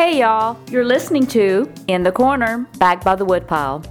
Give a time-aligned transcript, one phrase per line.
[0.00, 3.84] Hey y'all, you're listening to In the Corner, back by the woodpile.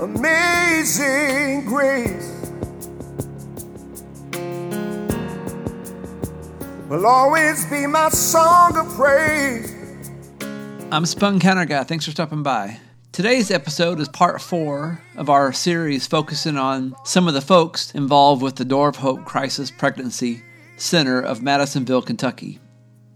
[0.00, 2.50] Amazing grace
[6.88, 9.72] will always be my song of praise.
[10.90, 11.84] I'm Spun Encounter Guy.
[11.84, 12.80] Thanks for stopping by.
[13.18, 18.42] Today's episode is part four of our series focusing on some of the folks involved
[18.42, 20.40] with the Door of Hope Crisis Pregnancy
[20.76, 22.60] Center of Madisonville, Kentucky.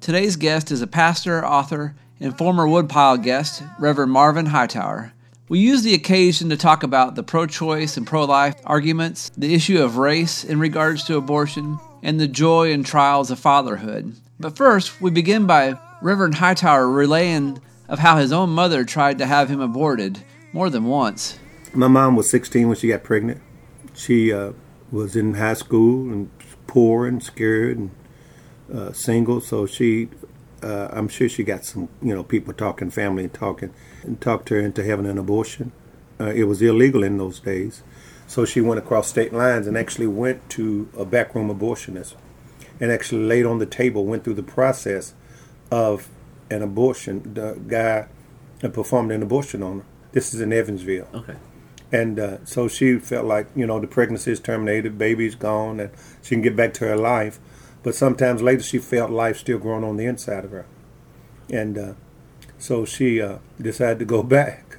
[0.01, 5.13] Today's guest is a pastor, author, and former Woodpile guest, Reverend Marvin Hightower.
[5.49, 9.55] We use the occasion to talk about the pro choice and pro life arguments, the
[9.55, 14.17] issue of race in regards to abortion, and the joy and trials of fatherhood.
[14.41, 19.27] But first, we begin by Reverend Hightower relaying of how his own mother tried to
[19.27, 20.23] have him aborted
[20.53, 21.39] more than once.
[21.75, 23.41] My mom was 16 when she got pregnant.
[23.95, 24.53] She uh,
[24.91, 26.31] was in high school and
[26.67, 27.91] poor and scared and
[28.73, 30.09] uh, single, so she,
[30.63, 34.59] uh, I'm sure she got some, you know, people talking, family talking, and talked her
[34.59, 35.73] into having an abortion.
[36.21, 37.83] Uh, it was illegal in those days,
[38.27, 42.15] so she went across state lines and actually went to a backroom abortionist,
[42.81, 45.15] and actually laid on the table, went through the process
[45.71, 46.09] of
[46.53, 47.35] an abortion.
[47.35, 48.07] The guy
[48.69, 49.87] performed an abortion on her.
[50.13, 51.09] This is in Evansville.
[51.15, 51.37] Okay.
[51.91, 55.91] And uh, so she felt like, you know, the pregnancy is terminated, baby's gone, and
[56.23, 57.39] she can get back to her life.
[57.83, 60.67] But sometimes later she felt life still growing on the inside of her.
[61.51, 61.93] And uh,
[62.59, 64.79] so she uh, decided to go back.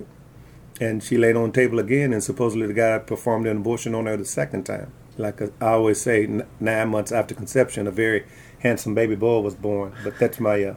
[0.82, 4.08] And she laid on the table again, and supposedly the guy performed an abortion on
[4.08, 4.92] her the second time.
[5.18, 8.26] Like I always say, n- nine months after conception, a very
[8.60, 9.94] handsome baby boy was born.
[10.04, 10.76] But that's my uh,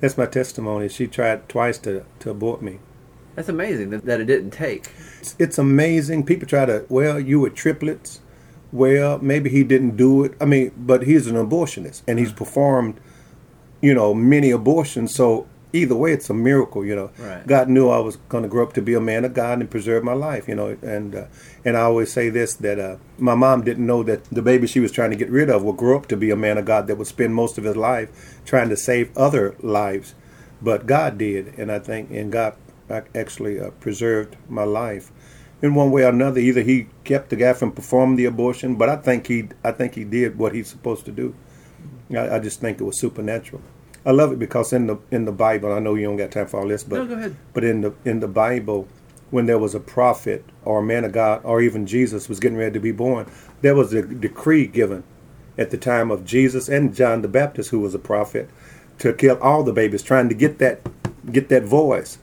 [0.00, 0.88] that's my testimony.
[0.88, 2.78] She tried twice to, to abort me.
[3.34, 4.90] That's amazing that, that it didn't take.
[5.20, 6.24] It's, it's amazing.
[6.24, 8.20] People try to, well, you were triplets.
[8.72, 10.34] Well, maybe he didn't do it.
[10.40, 12.36] I mean, but he's an abortionist and he's mm.
[12.36, 13.00] performed,
[13.80, 15.14] you know, many abortions.
[15.14, 15.46] So
[15.76, 16.84] either way, it's a miracle.
[16.84, 17.46] You know, Right.
[17.46, 19.70] God knew I was going to grow up to be a man of God and
[19.70, 20.48] preserve my life.
[20.48, 21.24] You know, and uh,
[21.64, 24.80] and I always say this that uh, my mom didn't know that the baby she
[24.80, 26.86] was trying to get rid of would grow up to be a man of God
[26.86, 30.14] that would spend most of his life trying to save other lives,
[30.62, 32.56] but God did, and I think and God
[32.90, 35.10] ac- actually uh, preserved my life
[35.62, 36.38] in one way or another.
[36.40, 39.94] Either he kept the guy from performing the abortion, but I think he I think
[39.94, 41.34] he did what he's supposed to do.
[42.10, 43.62] I, I just think it was supernatural.
[44.06, 46.46] I love it because in the in the Bible, I know you don't got time
[46.46, 47.36] for all this, but No, go ahead.
[47.52, 48.88] but in the in the Bible,
[49.30, 52.56] when there was a prophet or a man of God or even Jesus was getting
[52.58, 53.26] ready to be born,
[53.62, 55.02] there was a decree given
[55.58, 58.48] at the time of Jesus and John the Baptist, who was a prophet,
[58.98, 60.80] to kill all the babies, trying to get that
[61.32, 62.18] get that voice.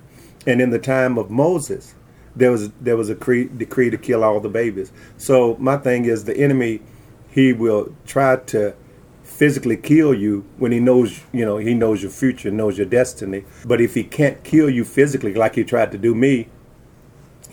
[0.48, 1.96] And in the time of Moses,
[2.36, 4.92] there was there was a cre- decree to kill all the babies.
[5.18, 6.82] So my thing is, the enemy,
[7.30, 8.74] he will try to
[9.34, 13.46] physically kill you when he knows you know he knows your future knows your destiny.
[13.66, 16.48] But if he can't kill you physically like he tried to do me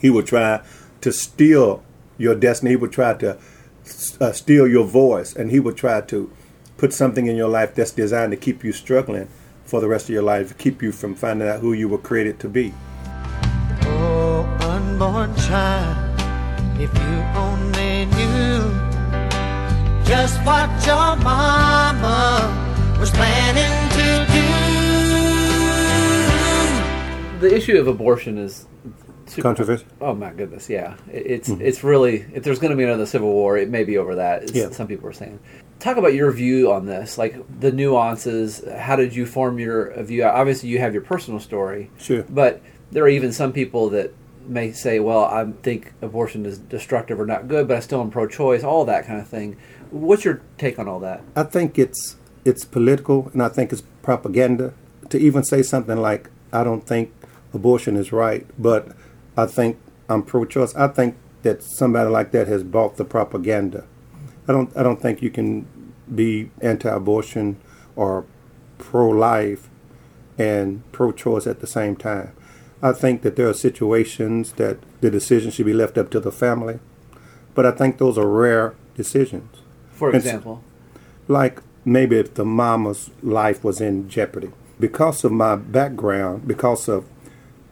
[0.01, 0.63] he will try
[1.03, 1.83] to steal
[2.17, 2.71] your destiny.
[2.71, 3.39] He will try to
[4.21, 6.33] uh, steal your voice and he will try to
[6.77, 9.29] put something in your life that's designed to keep you struggling
[9.65, 12.41] for the rest of your life keep you from finding out who you were created
[12.41, 12.73] to be.
[13.83, 16.21] Oh, unborn child,
[16.81, 18.90] if you only knew
[20.11, 22.51] just what your mama
[22.99, 24.43] was planning to do.
[27.47, 28.67] The issue of abortion is
[29.27, 30.97] super- controversy Oh my goodness, yeah.
[31.13, 31.63] It- It's mm-hmm.
[31.63, 34.43] it's really if there's going to be another civil war, it may be over that.
[34.43, 34.71] It's, Yeah.
[34.71, 35.39] Some people are saying.
[35.79, 38.65] Talk about your view on this, like the nuances.
[38.79, 40.25] How did you form your view?
[40.25, 42.25] Obviously, you have your personal story, Sure.
[42.29, 42.61] but
[42.91, 44.13] there are even some people that
[44.47, 48.11] may say, "Well, I think abortion is destructive or not good, but I still am
[48.11, 49.57] pro-choice." All that kind of thing.
[49.91, 51.23] What's your take on all that?
[51.35, 54.73] I think it's it's political, and I think it's propaganda
[55.09, 57.13] to even say something like, "I don't think
[57.53, 58.89] abortion is right," but
[59.37, 59.79] I think
[60.09, 60.75] I'm pro-choice.
[60.75, 63.85] I think that somebody like that has bought the propaganda.
[64.47, 65.67] I don't I don't think you can
[66.13, 67.57] be anti-abortion
[67.97, 68.25] or
[68.79, 69.69] pro-life
[70.39, 72.33] and pro-choice at the same time.
[72.83, 76.33] I think that there are situations that the decision should be left up to the
[76.33, 76.79] family,
[77.55, 79.60] but I think those are rare decisions
[80.01, 80.65] For example,
[81.29, 84.51] like maybe if the mama's life was in jeopardy.
[84.79, 87.05] Because of my background, because of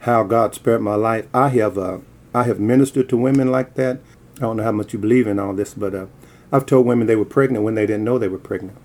[0.00, 2.00] how God spared my life, I have uh,
[2.34, 4.00] I have ministered to women like that.
[4.36, 6.06] I don't know how much you believe in all this, but uh,
[6.52, 8.76] I've told women they were pregnant when they didn't know they were pregnant.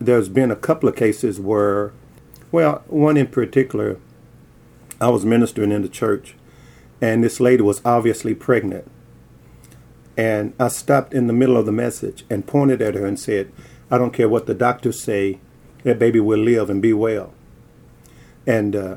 [0.00, 1.92] There's been a couple of cases where,
[2.50, 4.00] well, one in particular,
[5.00, 6.34] I was ministering in the church,
[7.00, 8.90] and this lady was obviously pregnant.
[10.16, 13.50] And I stopped in the middle of the message and pointed at her and said,
[13.90, 15.38] I don't care what the doctors say,
[15.84, 17.32] that baby will live and be well.
[18.46, 18.96] And uh,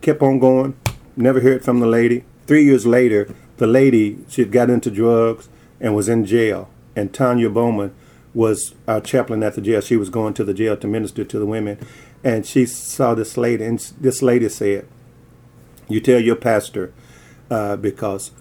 [0.00, 0.76] kept on going,
[1.16, 2.24] never heard from the lady.
[2.46, 5.48] Three years later, the lady, she had got into drugs
[5.80, 6.70] and was in jail.
[6.96, 7.94] And Tanya Bowman
[8.34, 9.80] was our chaplain at the jail.
[9.80, 11.78] She was going to the jail to minister to the women.
[12.24, 14.86] And she saw this lady, and this lady said,
[15.88, 16.92] You tell your pastor,
[17.50, 18.32] uh, because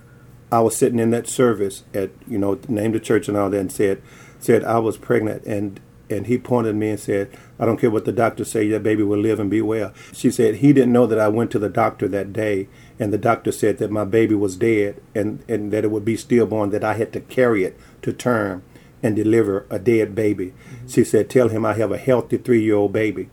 [0.51, 3.59] I was sitting in that service at, you know, named the church and all that,
[3.59, 4.01] and said,
[4.39, 5.79] said I was pregnant, and
[6.09, 8.81] and he pointed at me and said, I don't care what the doctor say, that
[8.81, 9.91] baby will live and be well.
[10.13, 13.17] She said he didn't know that I went to the doctor that day, and the
[13.17, 16.83] doctor said that my baby was dead and, and that it would be stillborn, that
[16.83, 18.63] I had to carry it to term
[19.03, 20.47] and deliver a dead baby.
[20.47, 20.88] Mm-hmm.
[20.88, 23.29] She said, tell him I have a healthy three-year-old baby.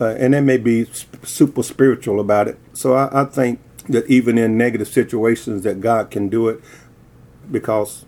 [0.00, 0.86] Uh, and that may be
[1.22, 2.58] super spiritual about it.
[2.72, 6.60] So I, I think that even in negative situations that God can do it
[7.50, 8.04] because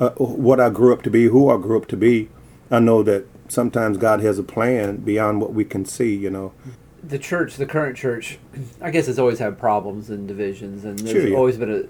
[0.00, 2.28] uh, what I grew up to be, who I grew up to be,
[2.70, 6.52] I know that sometimes God has a plan beyond what we can see, you know.
[7.02, 8.38] The church, the current church,
[8.80, 11.36] I guess has always had problems and divisions, and there's sure, yeah.
[11.36, 11.88] always been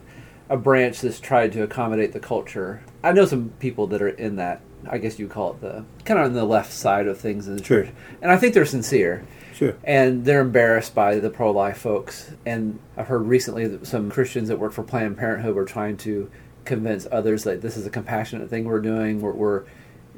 [0.51, 2.83] a, a branch that's tried to accommodate the culture.
[3.03, 6.21] I know some people that are in that, I guess you call it the kind
[6.21, 7.85] of on the left side of things in the sure.
[7.85, 7.95] church.
[8.21, 9.25] And I think they're sincere.
[9.55, 9.77] Sure.
[9.85, 12.33] And they're embarrassed by the pro life folks.
[12.45, 16.31] And I've heard recently that some Christians that work for Planned Parenthood were trying to
[16.65, 19.21] convince others that this is a compassionate thing we're doing.
[19.21, 19.65] We're, we're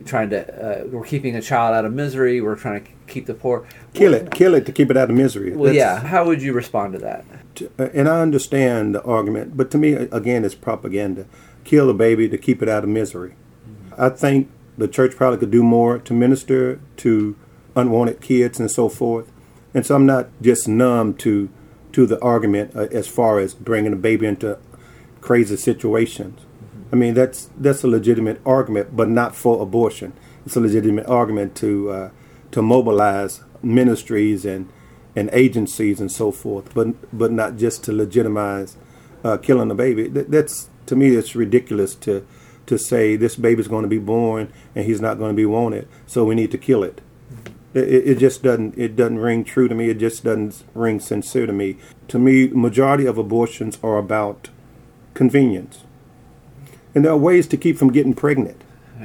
[0.07, 2.41] trying to uh, we're keeping a child out of misery.
[2.41, 3.67] We're trying to keep the poor.
[3.93, 5.55] Kill it, kill it to keep it out of misery.
[5.55, 6.01] Well, That's, yeah.
[6.01, 7.25] How would you respond to that?
[7.57, 11.27] To, uh, and I understand the argument, but to me, again, it's propaganda.
[11.65, 13.35] Kill a baby to keep it out of misery.
[13.69, 14.01] Mm-hmm.
[14.01, 17.37] I think the church probably could do more to minister to
[17.77, 19.31] unwanted kids and so forth.
[19.75, 21.49] And so I'm not just numb to
[21.93, 24.59] to the argument uh, as far as bringing a baby into
[25.21, 26.41] crazy situations.
[26.93, 30.13] I mean, that's that's a legitimate argument, but not for abortion.
[30.45, 32.11] It's a legitimate argument to uh,
[32.53, 34.71] to mobilize ministries and
[35.15, 38.77] and agencies and so forth, but but not just to legitimize
[39.25, 40.09] uh, killing a baby.
[40.09, 42.27] That, that's to me, it's ridiculous to
[42.67, 45.89] to say this baby's going to be born and he's not going to be wanted,
[46.07, 47.01] so we need to kill it.
[47.77, 49.91] It, it just doesn't it doesn't ring true to me.
[49.91, 51.77] It just doesn't ring sincere to me.
[52.09, 54.49] To me, majority of abortions are about
[55.15, 55.85] convenience
[56.97, 58.65] and there are ways to keep from getting pregnant.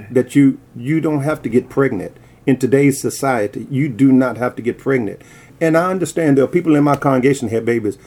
[0.10, 2.16] That you you don't have to get pregnant
[2.46, 3.68] in today's society.
[3.70, 5.22] You do not have to get pregnant.
[5.60, 7.98] And I understand there are people in my congregation that have babies,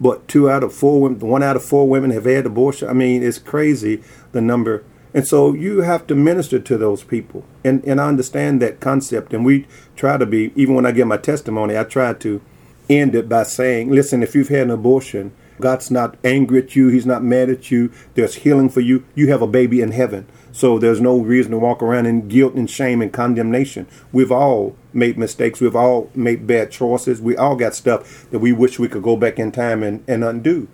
[0.00, 2.88] but two out of four women, one out of four women have had abortion.
[2.88, 4.84] I mean, it's crazy the number.
[5.16, 7.42] And so you have to minister to those people.
[7.64, 9.32] And and I understand that concept.
[9.32, 9.66] And we
[9.96, 12.42] try to be, even when I give my testimony, I try to
[12.90, 16.88] end it by saying, listen, if you've had an abortion, God's not angry at you.
[16.88, 17.90] He's not mad at you.
[18.12, 19.06] There's healing for you.
[19.14, 20.26] You have a baby in heaven.
[20.52, 23.86] So there's no reason to walk around in guilt and shame and condemnation.
[24.12, 25.62] We've all made mistakes.
[25.62, 27.22] We've all made bad choices.
[27.22, 30.22] We all got stuff that we wish we could go back in time and, and
[30.22, 30.68] undo.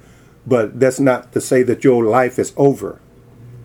[0.45, 3.01] But that's not to say that your life is over.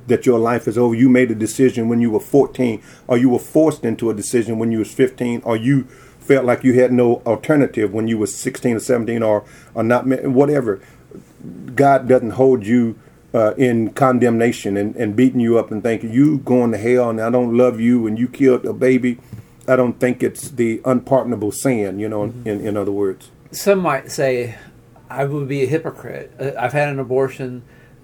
[0.08, 0.96] That your life is over.
[0.96, 4.58] You made a decision when you were 14, or you were forced into a decision
[4.58, 5.84] when you was 15, or you
[6.20, 9.44] felt like you had no alternative when you were 16 or 17, or
[9.74, 10.82] or not whatever.
[11.76, 12.98] God doesn't hold you
[13.34, 17.22] uh, in condemnation and, and beating you up and thinking you going to hell and
[17.22, 19.20] I don't love you and you killed a baby.
[19.68, 22.48] I don't think it's the unpardonable sin, you know, mm-hmm.
[22.48, 23.30] in, in other words.
[23.52, 24.56] Some might say
[25.10, 26.34] I would be a hypocrite.
[26.40, 27.64] Uh, I've had an abortion,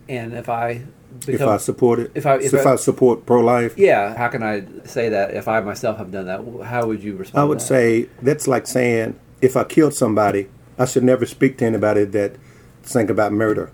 [0.10, 0.84] and if I
[1.20, 4.16] become, if I support it, if I if, if I, I, support pro life, yeah,
[4.16, 6.66] how can I say that if I myself have done that?
[6.66, 7.42] How would you respond?
[7.42, 7.66] I would that?
[7.66, 12.36] say that's like saying if I killed somebody, I should never speak to anybody that
[12.84, 13.72] think about murder.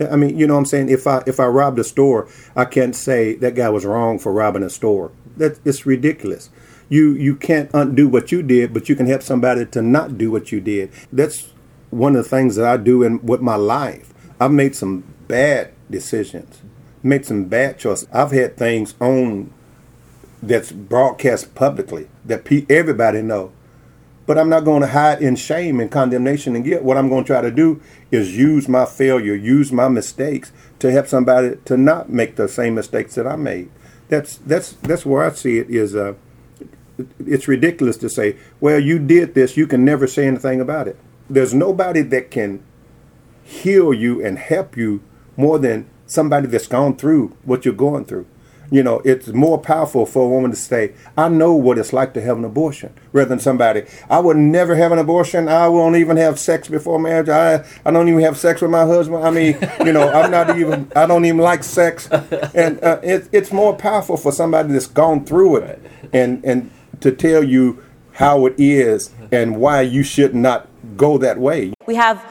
[0.00, 0.88] I mean, you know what I'm saying?
[0.88, 4.32] If I if I robbed a store, I can't say that guy was wrong for
[4.32, 5.12] robbing a store.
[5.36, 6.50] That it's ridiculous.
[6.88, 10.30] You you can't undo what you did, but you can help somebody to not do
[10.30, 10.90] what you did.
[11.12, 11.52] That's
[11.90, 14.12] one of the things that I do in with my life.
[14.40, 16.62] I've made some bad decisions,
[17.02, 18.08] made some bad choices.
[18.12, 19.52] I've had things on
[20.42, 23.52] that's broadcast publicly that pe- everybody know
[24.26, 26.82] but I'm not going to hide in shame and condemnation and guilt.
[26.82, 30.90] What I'm going to try to do is use my failure, use my mistakes to
[30.90, 33.70] help somebody to not make the same mistakes that I made.
[34.08, 35.94] That's that's that's where I see it is.
[35.94, 36.14] Uh,
[37.26, 40.96] it's ridiculous to say, well, you did this, you can never say anything about it.
[41.28, 42.62] There's nobody that can
[43.42, 45.02] heal you and help you
[45.36, 48.26] more than somebody that's gone through what you're going through.
[48.70, 52.14] You know, it's more powerful for a woman to say, I know what it's like
[52.14, 55.48] to have an abortion, rather than somebody, I would never have an abortion.
[55.48, 57.28] I won't even have sex before marriage.
[57.28, 59.22] I, I don't even have sex with my husband.
[59.22, 62.08] I mean, you know, I'm not even, I don't even like sex.
[62.10, 67.12] And uh, it, it's more powerful for somebody that's gone through it and, and to
[67.12, 71.74] tell you how it is and why you should not go that way.
[71.86, 72.24] We have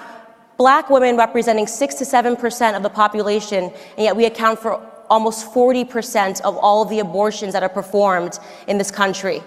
[0.58, 5.54] black women representing 6 to 7% of the population, and yet we account for almost
[5.54, 9.44] 40% of all of the abortions that are performed in this country.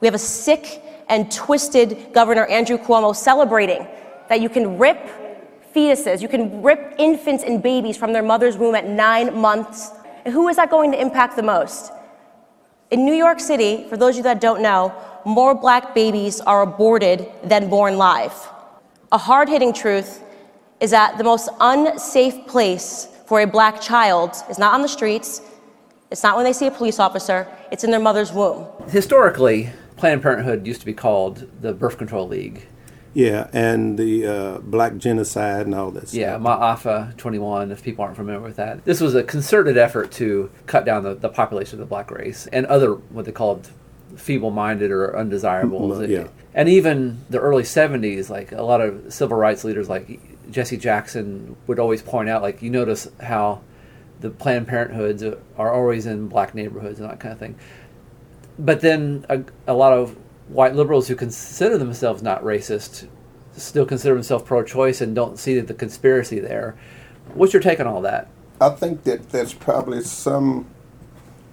[0.00, 3.86] We have a sick and twisted Governor Andrew Cuomo celebrating
[4.28, 4.98] that you can rip
[5.74, 9.90] fetuses, you can rip infants and babies from their mother's womb at nine months.
[10.24, 11.92] And who is that going to impact the most?
[12.90, 16.62] In New York City, for those of you that don't know, more black babies are
[16.62, 18.34] aborted than born live.
[19.12, 20.22] A hard hitting truth
[20.80, 25.42] is that the most unsafe place for a black child is not on the streets,
[26.10, 28.66] it's not when they see a police officer, it's in their mother's womb.
[28.88, 32.66] Historically, Planned Parenthood used to be called the Birth Control League.
[33.14, 36.14] Yeah, and the uh, black genocide and all this.
[36.14, 38.84] Yeah, Ma'afa 21, if people aren't familiar with that.
[38.84, 42.46] This was a concerted effort to cut down the, the population of the black race
[42.52, 43.70] and other, what they called
[44.16, 45.98] feeble minded or undesirables.
[45.98, 46.28] Mm, yeah.
[46.54, 50.20] And even the early 70s, like a lot of civil rights leaders like
[50.50, 53.60] Jesse Jackson would always point out, like, you notice how
[54.20, 55.22] the Planned Parenthoods
[55.56, 57.56] are always in black neighborhoods and that kind of thing.
[58.58, 60.16] But then a, a lot of
[60.48, 63.06] white liberals who consider themselves not racist
[63.56, 66.76] still consider themselves pro choice and don't see the conspiracy there.
[67.34, 68.28] What's your take on all that?
[68.60, 70.66] I think that there's probably some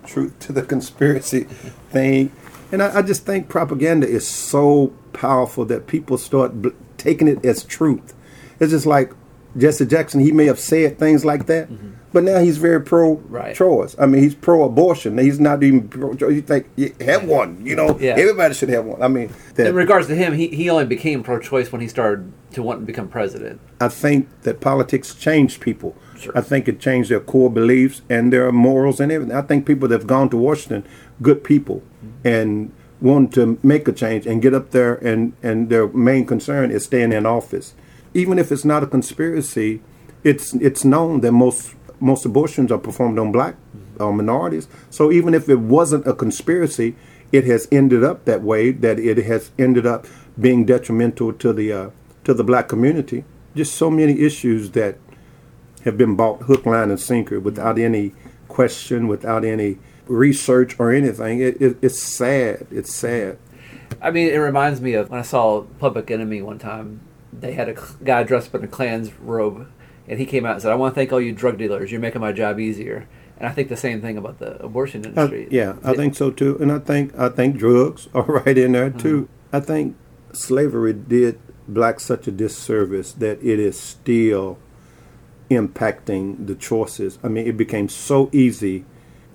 [0.06, 1.44] truth to the conspiracy
[1.90, 2.32] thing.
[2.72, 7.46] And I, I just think propaganda is so powerful that people start b- taking it
[7.46, 8.14] as truth.
[8.60, 9.12] It's just like
[9.58, 11.92] Jesse Jackson, he may have said things like that, mm-hmm.
[12.12, 13.56] but now he's very pro right.
[13.56, 13.96] choice.
[13.98, 15.18] I mean, he's pro abortion.
[15.18, 16.34] He's not even pro choice.
[16.34, 18.16] You think, yeah, have one, you know, yeah.
[18.18, 19.02] everybody should have one.
[19.02, 21.88] I mean, that, in regards to him, he, he only became pro choice when he
[21.88, 23.62] started to want to become president.
[23.80, 25.96] I think that politics changed people.
[26.18, 26.38] Sure.
[26.38, 29.36] I think it changed their core beliefs and their morals and everything.
[29.36, 30.86] I think people that have gone to Washington,
[31.22, 32.28] good people, mm-hmm.
[32.28, 36.72] and want to make a change and get up there, and, and their main concern
[36.72, 37.74] is staying in office
[38.16, 39.82] even if it's not a conspiracy,
[40.24, 43.56] it's it's known that most most abortions are performed on black
[44.00, 44.68] uh, minorities.
[44.90, 46.96] So even if it wasn't a conspiracy,
[47.32, 48.72] it has ended up that way.
[48.72, 50.08] That it has ended up
[50.40, 51.90] being detrimental to the uh,
[52.24, 53.26] to the black community.
[53.54, 54.98] Just so many issues that
[55.84, 58.14] have been bought hook, line, and sinker without any
[58.48, 61.42] question, without any research or anything.
[61.42, 62.66] It, it, it's sad.
[62.72, 63.38] It's sad.
[64.02, 67.02] I mean, it reminds me of when I saw Public Enemy one time
[67.40, 69.68] they had a guy dressed up in a Klan's robe,
[70.08, 71.92] and he came out and said, "I want to thank all you drug dealers.
[71.92, 75.10] You're making my job easier." And I think the same thing about the abortion uh,
[75.10, 75.48] industry.
[75.52, 76.58] Yeah, I think so too.
[76.60, 79.24] And I think I think drugs are right in there too.
[79.24, 79.56] Mm-hmm.
[79.56, 79.96] I think
[80.34, 84.58] slavery did blacks such a disservice that it is still
[85.50, 87.20] impacting the choices.
[87.24, 88.86] I mean, it became so easy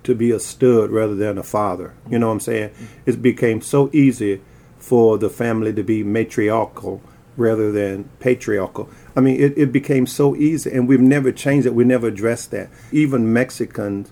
[0.03, 1.93] to be a stud rather than a father.
[2.09, 2.69] You know what I'm saying?
[2.69, 2.85] Mm-hmm.
[3.05, 4.41] It became so easy
[4.77, 7.01] for the family to be matriarchal
[7.37, 8.89] rather than patriarchal.
[9.15, 11.73] I mean, it, it became so easy, and we've never changed it.
[11.73, 12.69] We never addressed that.
[12.91, 14.11] Even Mexicans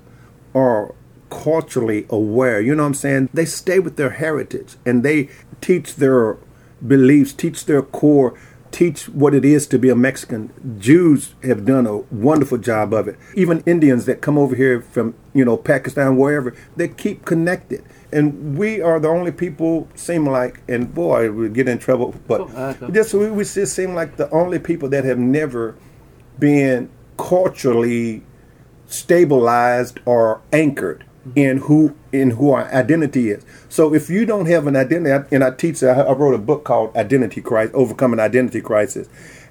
[0.56, 0.94] are
[1.30, 2.60] culturally aware.
[2.60, 3.30] You know what I'm saying?
[3.34, 5.30] They stay with their heritage and they
[5.62, 6.38] teach their
[6.86, 8.38] beliefs, teach their core,
[8.72, 10.52] teach what it is to be a Mexican.
[10.80, 13.18] Jews have done a wonderful job of it.
[13.36, 18.58] Even Indians that come over here from, you know, Pakistan, wherever, they keep connected and
[18.58, 22.16] we are the only people seem like, and boy, we get in trouble.
[22.28, 25.76] But uh, just we, we just seem like the only people that have never
[26.40, 28.24] been culturally
[28.88, 33.46] stabilized or anchored in who in who our identity is.
[33.68, 36.96] So if you don't have an identity, and I teach, I wrote a book called
[36.96, 39.08] Identity Crisis, Overcoming Identity Crisis.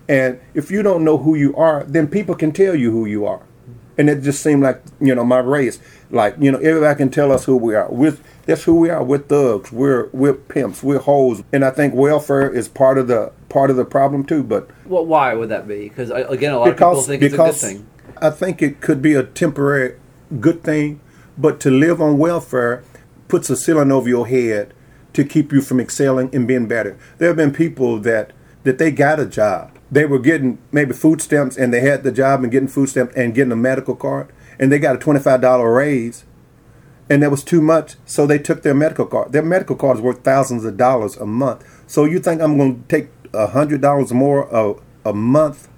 [0.09, 3.27] And if you don't know who you are, then people can tell you who you
[3.27, 3.43] are.
[3.99, 5.79] And it just seemed like, you know, my race,
[6.11, 7.89] like, you know, everybody can tell us who we are.
[7.91, 9.05] With that's who we are.
[9.05, 9.71] We're thugs.
[9.71, 10.83] We're we're pimps.
[10.83, 11.43] We're hoes.
[11.53, 14.43] And I think welfare is part of the part of the problem too.
[14.43, 15.91] But well, why would that be?
[15.91, 17.87] Because uh, again, a lot because, of people think it's a good thing.
[18.23, 20.01] I think it could be a temporary
[20.41, 21.01] good thing,
[21.37, 22.83] but to live on welfare
[23.29, 24.73] puts a ceiling over your head
[25.13, 26.99] to keep you from excelling and being better.
[27.19, 29.79] There have been people that that they got a job.
[29.93, 33.15] They were getting maybe food stamps and they had the job and getting food stamps
[33.15, 36.25] and getting a medical card and they got a $25 raise
[37.11, 37.97] and that was too much.
[38.07, 39.33] So they took their medical card.
[39.33, 41.65] Their medical card is worth thousands of dollars a month.
[41.87, 44.75] So you think I'm going to take a hundred dollars more a,
[45.09, 45.69] a month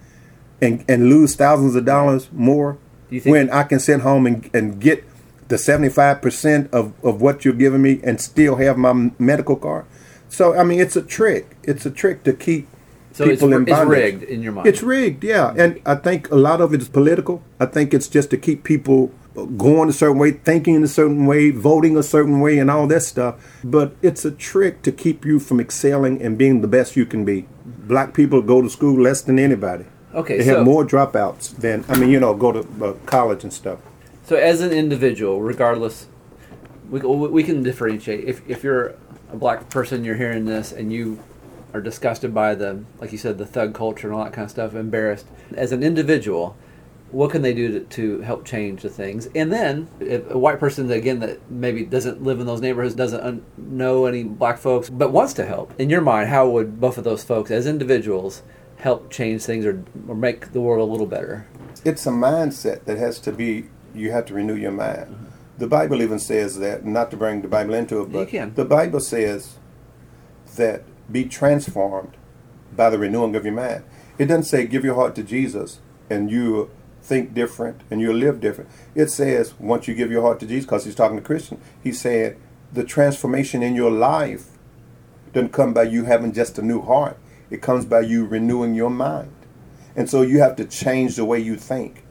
[0.62, 2.78] and and lose thousands of dollars more
[3.24, 5.04] when I can sit home and, and get
[5.48, 9.86] the 75% of, of what you're giving me and still have my medical card.
[10.28, 11.56] So, I mean, it's a trick.
[11.64, 12.68] It's a trick to keep
[13.12, 14.68] So it's, people in it's rigged in your mind.
[14.68, 15.52] It's rigged, yeah.
[15.56, 17.42] And I think a lot of it is political.
[17.58, 19.12] I think it's just to keep people
[19.56, 23.02] going a certain way, thinking a certain way, voting a certain way, and all that
[23.02, 23.34] stuff.
[23.64, 27.24] But it's a trick to keep you from excelling and being the best you can
[27.24, 27.46] be.
[27.64, 29.86] Black people go to school less than anybody.
[30.14, 33.44] Okay, They so- have more dropouts than, I mean, you know, go to uh, college
[33.44, 33.78] and stuff.
[34.24, 36.06] So as an individual, regardless,
[36.88, 38.24] we, we can differentiate.
[38.24, 38.94] If, if you're
[39.32, 41.20] a black person, you're hearing this, and you
[41.72, 44.50] are disgusted by the, like you said, the thug culture and all that kind of
[44.50, 45.26] stuff, embarrassed.
[45.54, 46.56] As an individual,
[47.10, 49.28] what can they do to, to help change the things?
[49.34, 53.20] And then, if a white person, again, that maybe doesn't live in those neighborhoods, doesn't
[53.20, 56.98] un- know any black folks, but wants to help, in your mind, how would both
[56.98, 58.42] of those folks, as individuals,
[58.76, 61.46] help change things or, or make the world a little better?
[61.84, 65.24] it's a mindset that has to be you have to renew your mind mm-hmm.
[65.58, 68.54] the bible even says that not to bring the bible into it You but can.
[68.54, 69.56] the bible says
[70.56, 72.16] that be transformed
[72.74, 73.84] by the renewing of your mind
[74.18, 76.70] it doesn't say give your heart to jesus and you
[77.02, 80.66] think different and you'll live different it says once you give your heart to jesus
[80.66, 82.36] because he's talking to christian he said
[82.72, 84.50] the transformation in your life
[85.32, 87.16] doesn't come by you having just a new heart
[87.50, 89.32] it comes by you renewing your mind
[89.96, 92.04] and so you have to change the way you think.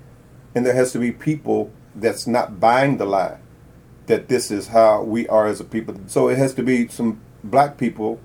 [0.53, 3.39] And there has to be people that's not buying the lie
[4.07, 5.95] that this is how we are as a people.
[6.07, 8.19] So it has to be some black people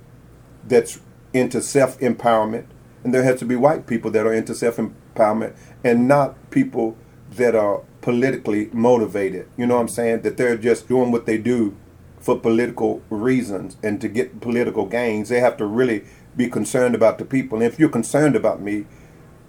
[0.66, 1.00] that's
[1.32, 2.66] into self empowerment.
[3.02, 6.96] And there has to be white people that are into self empowerment and not people
[7.32, 9.48] that are politically motivated.
[9.56, 10.22] You know what I'm saying?
[10.22, 11.76] That they're just doing what they do
[12.18, 15.28] for political reasons and to get political gains.
[15.28, 16.04] They have to really
[16.36, 17.58] be concerned about the people.
[17.58, 18.86] And if you're concerned about me,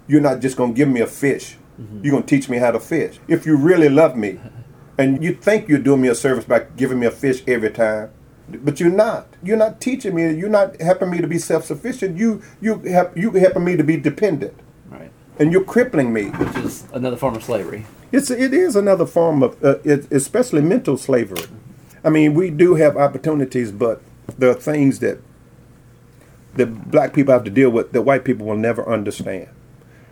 [0.06, 1.56] you're not just going to give me a fish.
[1.80, 2.04] Mm-hmm.
[2.04, 3.18] You're going to teach me how to fish.
[3.28, 4.38] If you really love me
[4.98, 8.10] and you think you're doing me a service by giving me a fish every time,
[8.48, 9.26] but you're not.
[9.42, 10.32] You're not teaching me.
[10.32, 12.16] You're not helping me to be self-sufficient.
[12.16, 14.54] You you help you helping me to be dependent,
[14.90, 15.10] Right.
[15.38, 16.26] and you're crippling me.
[16.26, 17.86] Which is another form of slavery.
[18.12, 21.42] It's it is another form of, uh, it, especially mental slavery.
[22.04, 24.00] I mean, we do have opportunities, but
[24.38, 25.18] there are things that
[26.54, 29.48] that black people have to deal with that white people will never understand.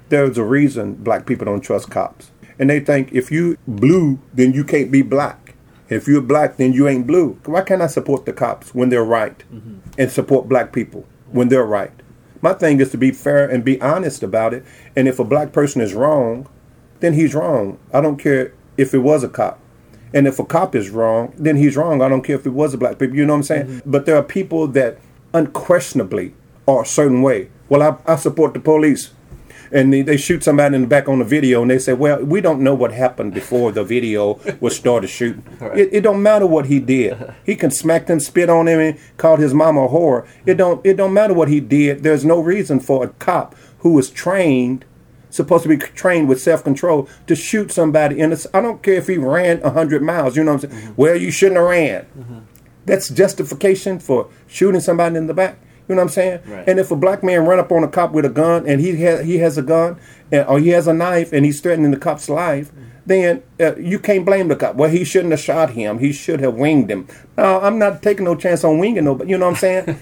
[0.09, 4.53] There's a reason black people don't trust cops, and they think if you blue, then
[4.53, 5.44] you can't be black.
[5.89, 7.39] If you're black, then you ain't blue.
[7.45, 9.79] Why can't I support the cops when they're right, mm-hmm.
[9.99, 11.93] and support black people when they're right?
[12.41, 14.65] My thing is to be fair and be honest about it.
[14.95, 16.47] And if a black person is wrong,
[17.01, 17.79] then he's wrong.
[17.93, 19.61] I don't care if it was a cop.
[20.13, 22.03] And if a cop is wrong, then he's wrong.
[22.03, 23.17] I don't care if it was a black people.
[23.17, 23.67] You know what I'm saying?
[23.67, 23.91] Mm-hmm.
[23.91, 24.99] But there are people that
[25.33, 26.35] unquestionably
[26.69, 27.51] are a certain way.
[27.69, 29.11] Well, I, I support the police.
[29.73, 32.23] And they, they shoot somebody in the back on the video, and they say, "Well,
[32.25, 35.45] we don't know what happened before the video was started shooting.
[35.75, 37.35] It, it don't matter what he did.
[37.45, 40.27] He can smack him, spit on him, and called his mama a whore.
[40.47, 42.03] It don't it don't matter what he did.
[42.03, 44.85] There's no reason for a cop who was trained
[45.35, 49.09] supposed to be trained with self control to shoot somebody in i don't care if
[49.09, 50.37] he ran hundred miles.
[50.37, 50.83] You know what I'm saying?
[50.83, 50.95] Mm-hmm.
[50.97, 52.03] Well, you shouldn't have ran.
[52.17, 52.39] Mm-hmm.
[52.87, 55.59] That's justification for shooting somebody in the back.
[55.89, 56.41] You know what I'm saying?
[56.47, 56.69] Right.
[56.69, 58.97] And if a black man run up on a cop with a gun and he
[59.03, 60.01] has he has a gun
[60.33, 62.73] and, or he has a knife and he's threatening the cop's life,
[63.07, 64.77] then uh, you can't blame the cop.
[64.77, 65.99] Well, he shouldn't have shot him.
[65.99, 67.07] He should have winged him.
[67.37, 69.31] No, I'm not taking no chance on winging nobody.
[69.31, 69.99] You know what I'm saying?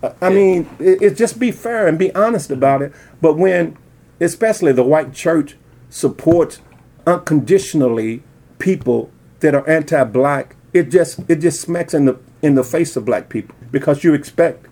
[0.22, 2.92] I mean, it, it just be fair and be honest about it.
[3.20, 3.76] But when,
[4.20, 5.56] especially the white church,
[5.90, 6.60] supports
[7.06, 8.22] unconditionally
[8.58, 9.10] people
[9.40, 13.28] that are anti-black, it just it just smacks in the in the face of black
[13.28, 14.66] people because you expect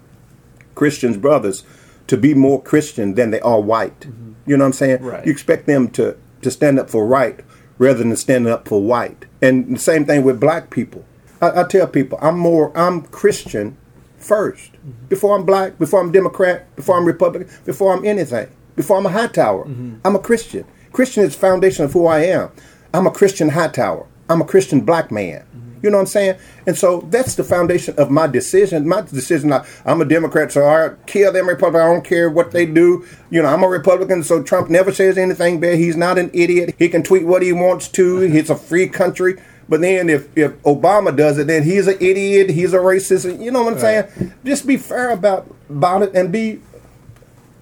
[0.77, 1.65] Christians brothers
[2.07, 4.01] to be more Christian than they are white.
[4.01, 4.33] Mm-hmm.
[4.47, 5.03] You know what I'm saying?
[5.03, 5.27] Right.
[5.27, 7.41] You expect them to to stand up for right
[7.79, 9.27] rather than standing up for white.
[9.43, 11.05] And the same thing with black people.
[11.43, 13.77] I, I tell people I'm more I'm Christian
[14.21, 14.91] 1st mm-hmm.
[15.09, 17.09] before I'm black, before I'm Democrat, before I'm mm-hmm.
[17.09, 19.65] Republican, before I'm anything, before I'm a Hightower.
[20.05, 20.65] I'm a Christian.
[20.93, 22.51] Christian is the foundation of who I am.
[22.95, 24.07] I'm a Christian Hightower.
[24.29, 25.45] I'm a Christian black man.
[25.87, 26.38] You know what I'm saying?
[26.66, 28.88] And so that's the foundation of my decision.
[28.88, 31.81] My decision, I, I'm a Democrat, so I kill them Republican.
[31.81, 33.07] I don't care what they do.
[33.31, 35.79] You know, I'm a Republican, so Trump never says anything bad.
[35.79, 36.75] He's not an idiot.
[36.77, 38.20] He can tweet what he wants to.
[38.20, 39.40] It's a free country.
[39.68, 42.51] But then if, if Obama does it, then he's an idiot.
[42.51, 43.40] He's a racist.
[43.40, 44.35] You know what I'm saying?
[44.44, 46.62] Just be fair about about it and be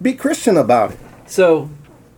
[0.00, 0.98] be Christian about it.
[1.26, 1.68] So,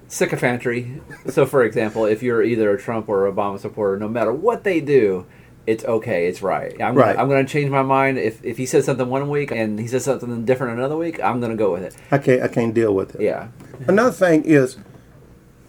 [0.08, 1.00] sycophantry.
[1.30, 4.80] So, for example, if you're either a Trump or Obama supporter, no matter what they
[4.80, 5.26] do,
[5.66, 6.72] it's okay, it's right.
[6.81, 7.12] I'm Right.
[7.14, 8.18] Gonna, I'm going to change my mind.
[8.18, 11.40] If, if he says something one week and he says something different another week, I'm
[11.40, 11.96] going to go with it.
[12.11, 13.20] I can't I can't deal with it.
[13.20, 13.48] Yeah.
[13.88, 14.76] Another thing is,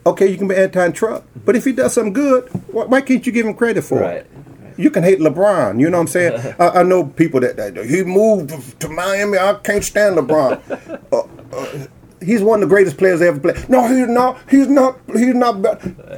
[0.06, 3.32] okay, you can be anti-Trump, but if he does something good, why, why can't you
[3.32, 4.18] give him credit for Right.
[4.18, 4.32] it?
[4.80, 5.80] you can hate LeBron.
[5.80, 6.56] You know what I'm saying?
[6.60, 9.40] I, I know people that, that he moved to Miami.
[9.40, 10.62] I can't stand LeBron.
[11.12, 11.88] uh, uh,
[12.22, 13.70] he's one of the greatest players ever played.
[13.70, 14.40] No, he's not.
[14.50, 15.00] He's not.
[15.14, 15.62] He's not.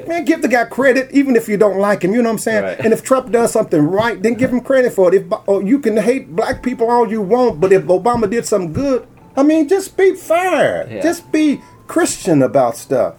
[0.07, 2.13] Man, give the guy credit, even if you don't like him.
[2.13, 2.63] You know what I'm saying?
[2.63, 2.79] Right.
[2.79, 5.21] And if Trump does something right, then give him credit for it.
[5.21, 8.73] If oh, you can hate black people all you want, but if Obama did something
[8.73, 10.87] good, I mean, just be fair.
[10.89, 11.01] Yeah.
[11.01, 13.15] Just be Christian about stuff.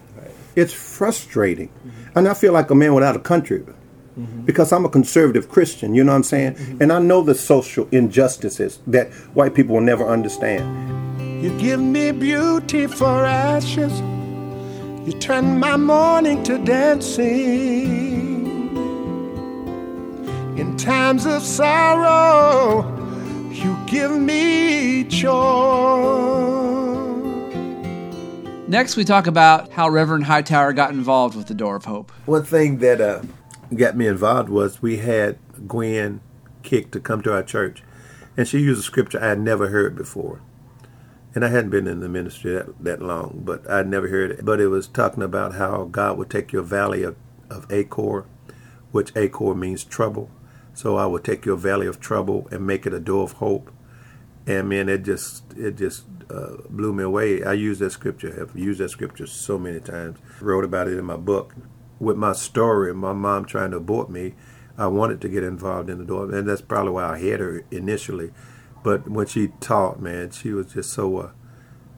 [0.56, 1.70] It's frustrating,
[2.14, 3.64] and I feel like a man without a country.
[4.18, 4.42] Mm-hmm.
[4.42, 6.54] Because I'm a conservative Christian, you know what I'm saying?
[6.54, 6.82] Mm-hmm.
[6.82, 10.89] And I know the social injustices that white people will never understand.
[11.40, 13.98] You give me beauty for ashes.
[15.06, 18.46] You turn my mourning to dancing.
[20.58, 22.82] In times of sorrow,
[23.50, 25.30] you give me joy.
[28.68, 32.12] Next, we talk about how Reverend Hightower got involved with the Door of Hope.
[32.26, 33.22] One thing that uh,
[33.74, 36.20] got me involved was we had Gwen
[36.62, 37.82] Kick to come to our church,
[38.36, 40.42] and she used a scripture I had never heard before.
[41.34, 44.44] And I hadn't been in the ministry that, that long, but I'd never heard it.
[44.44, 47.16] But it was talking about how God would take your valley of,
[47.48, 48.26] of Achor,
[48.90, 50.28] which Achor means trouble.
[50.74, 53.70] So I would take your valley of trouble and make it a door of hope.
[54.46, 57.44] And man, it just it just uh, blew me away.
[57.44, 58.36] I use that scripture.
[58.40, 60.18] I've used that scripture so many times.
[60.40, 61.54] Wrote about it in my book.
[61.98, 64.34] With my story, my mom trying to abort me,
[64.78, 67.62] I wanted to get involved in the door, and that's probably why I had her
[67.70, 68.30] initially.
[68.82, 71.30] But when she taught, man, she was just so, uh,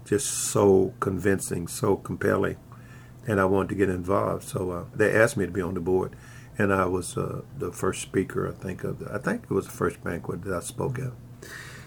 [0.05, 2.57] just so convincing, so compelling,
[3.27, 4.45] and I wanted to get involved.
[4.45, 6.17] So uh, they asked me to be on the board,
[6.59, 8.49] and I was uh, the first speaker.
[8.49, 11.13] I think of the, I think it was the first banquet that I spoke at.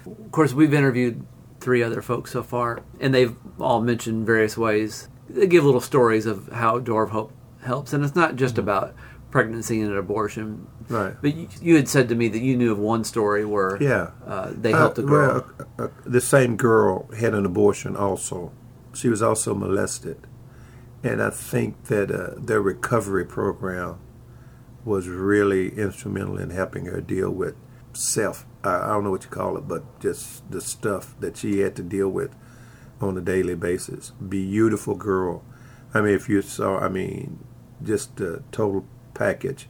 [0.06, 1.26] Of course, we've interviewed
[1.60, 5.10] three other folks so far, and they've all mentioned various ways.
[5.30, 8.94] They give little stories of how Door of Hope helps, and it's not just about
[9.40, 10.66] pregnancy and an abortion.
[10.88, 11.14] Right.
[11.22, 14.12] But you, you had said to me that you knew of one story where Yeah.
[14.26, 15.28] uh, they helped a Uh, girl.
[15.34, 18.54] well, uh, uh, the same girl had an abortion also.
[18.94, 20.20] She was also molested.
[21.04, 23.96] And I think that uh, their recovery program
[24.86, 27.56] was really instrumental in helping her deal with
[27.92, 28.46] self.
[28.64, 31.76] I I don't know what you call it, but just the stuff that she had
[31.76, 32.32] to deal with
[33.02, 34.14] on a daily basis.
[34.30, 35.44] Beautiful girl.
[35.94, 37.40] I mean, if you saw, I mean,
[37.92, 38.84] just the total
[39.16, 39.68] package.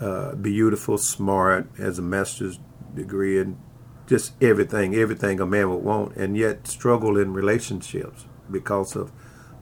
[0.00, 2.58] Uh, beautiful, smart, has a master's
[2.94, 3.58] degree, and
[4.06, 9.12] just everything, everything a man would want, and yet struggle in relationships because of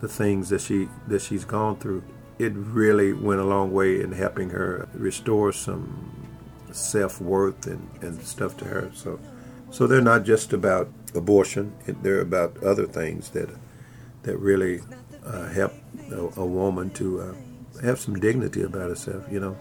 [0.01, 2.03] the things that she that she's gone through.
[2.39, 6.29] It really went a long way in helping her restore some
[6.71, 8.91] self worth and, and stuff to her.
[8.95, 9.19] So,
[9.71, 13.51] so they're not just about abortion; they're about other things that
[14.23, 14.81] that really
[15.27, 15.73] uh, help
[16.11, 17.35] a, a woman to uh,
[17.83, 19.25] have some dignity about herself.
[19.31, 19.57] You know.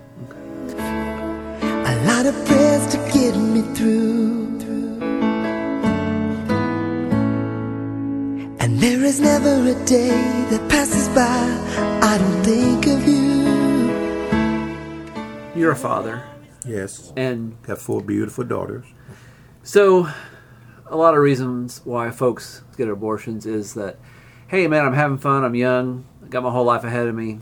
[1.89, 4.47] A lot of prayers to get me through.
[8.60, 10.10] And there is never a day
[10.49, 11.23] that passes by
[12.01, 13.38] I don't think of you.
[15.56, 16.23] You're a father,
[16.67, 18.86] Yes, and got four beautiful daughters.
[19.63, 20.10] So,
[20.86, 23.97] a lot of reasons why folks get abortions is that,
[24.49, 27.39] hey man, I'm having fun, I'm young, I got my whole life ahead of me.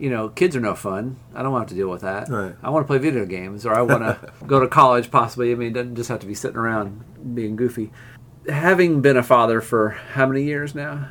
[0.00, 1.16] You know, kids are no fun.
[1.34, 2.30] I don't want to have to deal with that.
[2.30, 2.54] Right.
[2.62, 5.52] I want to play video games, or I want to go to college, possibly.
[5.52, 7.92] I mean, it doesn't just have to be sitting around being goofy.
[8.48, 11.08] Having been a father for how many years now?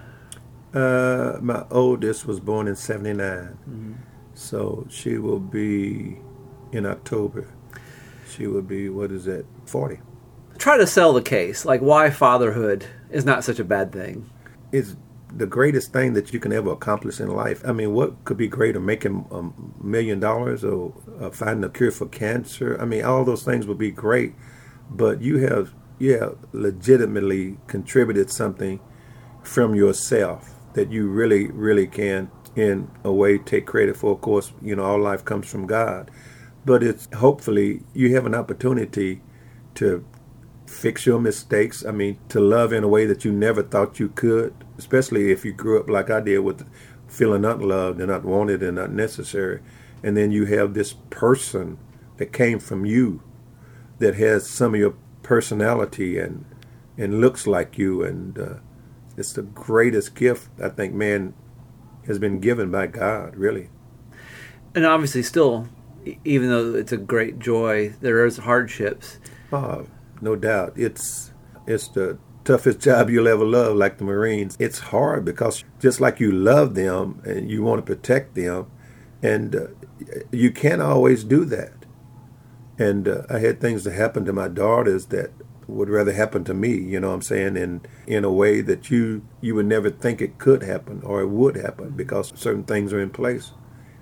[0.74, 6.18] Uh, my oldest was born in '79, so she will be
[6.72, 7.48] in October.
[8.28, 9.46] She will be what is that?
[9.66, 10.00] Forty.
[10.58, 14.30] Try to sell the case, like why fatherhood is not such a bad thing.
[14.72, 14.96] It's
[15.36, 17.62] the greatest thing that you can ever accomplish in life.
[17.66, 18.80] I mean, what could be greater?
[18.80, 22.78] Making a million dollars or uh, finding a cure for cancer?
[22.82, 24.34] I mean, all those things would be great,
[24.90, 25.74] but you have
[26.08, 28.80] have legitimately contributed something
[29.44, 34.14] from yourself that you really, really can, in a way, take credit for.
[34.14, 36.10] Of course, you know, all life comes from God,
[36.66, 39.22] but it's hopefully you have an opportunity
[39.76, 40.06] to
[40.66, 41.86] fix your mistakes.
[41.86, 45.46] I mean, to love in a way that you never thought you could, especially if
[45.46, 46.68] you grew up like I did with
[47.08, 49.62] feeling unloved and not wanted and not necessary.
[50.02, 51.78] And then you have this person
[52.18, 53.22] that came from you
[54.00, 56.46] that has some of your personality and
[56.98, 58.54] and looks like you and uh,
[59.18, 61.34] it's the greatest gift I think man
[62.08, 63.70] has been given by God really
[64.74, 65.68] And obviously, still,
[66.24, 69.20] even though it's a great joy, there is hardships.
[69.52, 69.88] Oh,
[70.22, 70.74] no doubt.
[70.76, 71.32] It's
[71.68, 72.18] it's the
[72.50, 74.58] toughest job you'll ever love, like the Marines.
[74.60, 78.72] It's hard because just like you love them and you want to protect them,
[79.22, 79.68] and uh,
[80.32, 81.86] you can't always do that.
[82.80, 85.30] And uh, I had things that happened to my daughters that
[85.68, 88.90] would rather happen to me, you know what I'm saying, in in a way that
[88.90, 92.92] you you would never think it could happen or it would happen because certain things
[92.94, 93.52] are in place.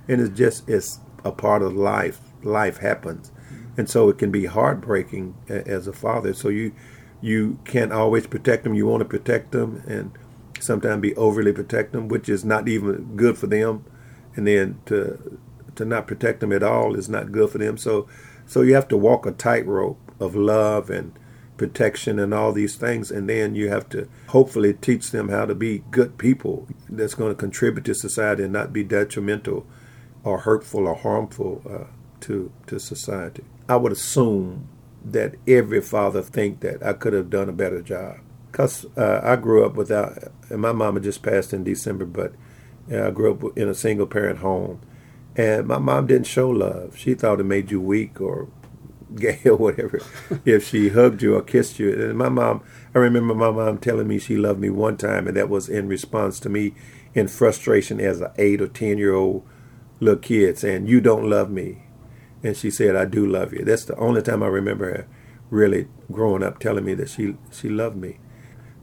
[0.07, 2.21] And it's just it's a part of life.
[2.43, 3.33] Life happens.
[3.75, 6.33] And so it can be heartbreaking as a father.
[6.33, 6.71] So you
[7.21, 8.73] you can't always protect them.
[8.73, 10.11] You want to protect them and
[10.59, 13.85] sometimes be overly protect them, which is not even good for them.
[14.35, 15.39] And then to
[15.75, 17.77] to not protect them at all is not good for them.
[17.77, 18.07] So
[18.45, 21.13] so you have to walk a tightrope of love and
[21.57, 25.55] protection and all these things and then you have to hopefully teach them how to
[25.55, 29.65] be good people that's going to contribute to society and not be detrimental
[30.23, 34.69] or hurtful or harmful uh, to to society i would assume
[35.03, 38.17] that every father think that i could have done a better job.
[38.51, 40.17] Because uh, i grew up without
[40.49, 42.33] and my mama just passed in december but
[42.91, 44.81] uh, i grew up in a single parent home.
[45.37, 46.97] And my mom didn't show love.
[46.97, 48.47] She thought it made you weak or
[49.15, 50.01] gay or whatever
[50.45, 51.93] if she hugged you or kissed you.
[51.93, 52.63] And my mom,
[52.95, 55.87] I remember my mom telling me she loved me one time, and that was in
[55.87, 56.73] response to me
[57.13, 59.45] in frustration as an eight or ten year old
[59.99, 61.83] little kid saying, "You don't love me,"
[62.43, 65.07] and she said, "I do love you." That's the only time I remember her
[65.49, 68.19] really growing up telling me that she she loved me.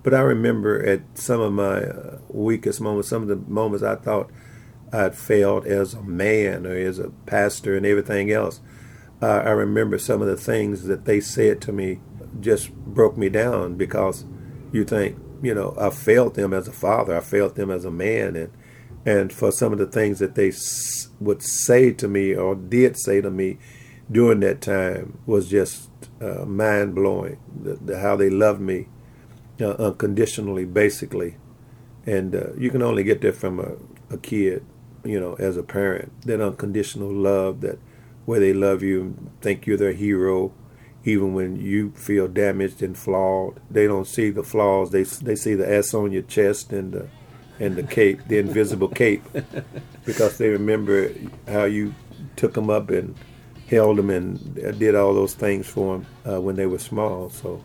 [0.02, 3.96] But I remember at some of my uh, weakest moments, some of the moments I
[3.96, 4.30] thought
[4.92, 8.60] I'd failed as a man or as a pastor and everything else
[9.24, 12.00] uh, I remember some of the things that they said to me
[12.40, 14.24] just broke me down because
[14.70, 17.90] you think, you know, I failed them as a father, I failed them as a
[17.90, 18.52] man, and
[19.06, 20.52] and for some of the things that they
[21.20, 23.58] would say to me or did say to me
[24.10, 25.90] during that time was just
[26.20, 27.38] uh, mind blowing.
[27.62, 28.88] The, the, how they loved me
[29.60, 31.36] uh, unconditionally, basically,
[32.06, 33.76] and uh, you can only get that from a,
[34.14, 34.64] a kid,
[35.04, 36.12] you know, as a parent.
[36.22, 37.78] That unconditional love that
[38.24, 40.52] where they love you and think you're their hero,
[41.04, 43.60] even when you feel damaged and flawed.
[43.70, 44.90] They don't see the flaws.
[44.90, 47.08] They they see the S on your chest and the
[47.60, 49.22] and the cape, the invisible cape,
[50.04, 51.10] because they remember
[51.48, 51.94] how you
[52.36, 53.14] took them up and
[53.68, 57.30] held them and did all those things for them uh, when they were small.
[57.30, 57.62] So.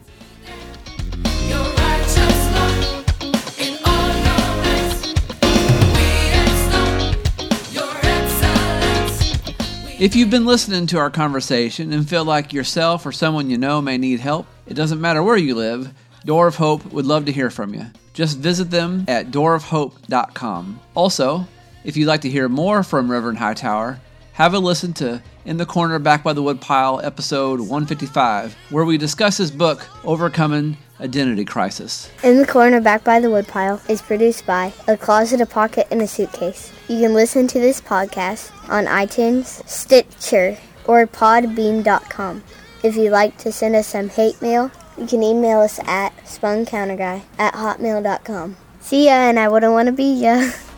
[9.99, 13.82] If you've been listening to our conversation and feel like yourself or someone you know
[13.82, 15.93] may need help, it doesn't matter where you live,
[16.26, 17.86] Door of Hope would love to hear from you.
[18.14, 20.80] Just visit them at doorofhope.com.
[20.96, 21.48] Also,
[21.84, 24.00] if you'd like to hear more from Reverend Hightower,
[24.34, 28.98] have a listen to In the Corner Back by the Woodpile, episode 155, where we
[28.98, 32.10] discuss his book, Overcoming Identity Crisis.
[32.24, 36.02] In the Corner Back by the Woodpile is produced by A Closet, a Pocket, and
[36.02, 36.72] a Suitcase.
[36.88, 42.44] You can listen to this podcast on iTunes, Stitcher, or podbean.com.
[42.84, 47.24] If you'd like to send us some hate mail, you can email us at spuncounterguy
[47.38, 48.58] at hotmail.com.
[48.80, 50.52] See ya, and I wouldn't want to be ya.